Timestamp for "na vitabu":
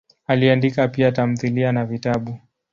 1.71-2.39